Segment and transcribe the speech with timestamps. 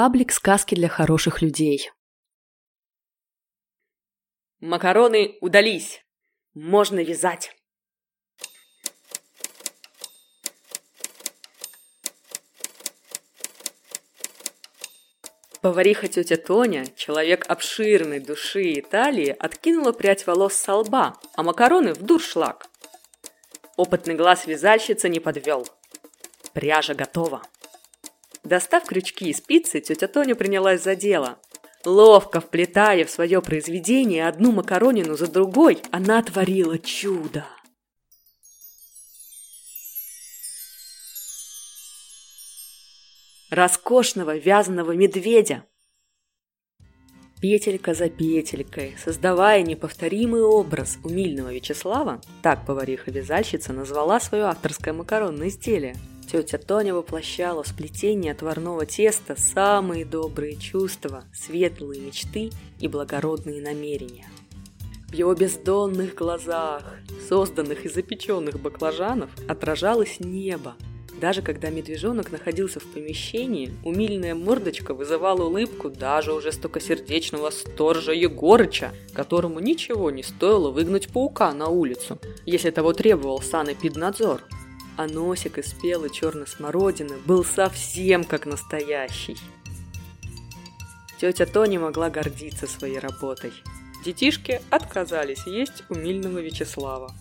[0.00, 1.90] Паблик сказки для хороших людей.
[4.60, 6.04] Макароны удались.
[6.54, 7.50] Можно вязать.
[15.62, 21.92] Повариха тетя Тоня, человек обширной души и талии, откинула прядь волос со лба, а макароны
[21.92, 22.70] в дуршлаг.
[23.76, 25.66] Опытный глаз вязальщицы не подвел.
[26.52, 27.42] Пряжа готова.
[28.44, 31.38] Достав крючки и спицы, тетя Тоня принялась за дело.
[31.84, 37.44] Ловко вплетая в свое произведение одну макаронину за другой, она творила чудо.
[43.50, 45.64] роскошного вязаного медведя.
[47.40, 55.94] Петелька за петелькой, создавая неповторимый образ умильного Вячеслава, так повариха-вязальщица назвала свое авторское макаронное изделие.
[56.30, 64.26] Тетя Тоня воплощала в сплетении отварного теста самые добрые чувства, светлые мечты и благородные намерения.
[65.08, 66.82] В его бездонных глазах,
[67.30, 70.74] созданных из запеченных баклажанов, отражалось небо,
[71.18, 78.92] даже когда медвежонок находился в помещении, умильная мордочка вызывала улыбку даже уже стокосердечного сторжа Егорыча,
[79.14, 84.42] которому ничего не стоило выгнать паука на улицу, если того требовал санэпиднадзор.
[84.98, 89.38] А носик из спелой черной смородины был совсем как настоящий.
[91.20, 93.52] Тетя Тони могла гордиться своей работой.
[94.04, 97.14] Детишки отказались есть умильного Вячеслава.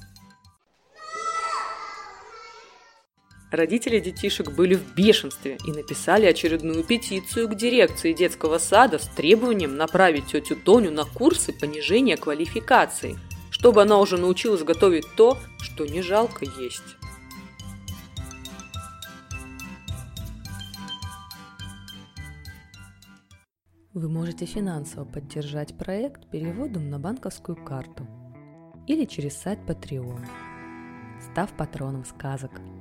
[3.52, 9.78] Родители детишек были в бешенстве и написали очередную петицию к дирекции детского сада с требованием
[9.78, 13.20] направить тетю Тоню на курсы понижения квалификации,
[13.52, 16.98] чтобы она уже научилась готовить то, что не жалко есть.
[23.98, 28.06] Вы можете финансово поддержать проект переводом на банковскую карту
[28.86, 30.24] или через сайт Patreon,
[31.20, 32.52] став патроном сказок–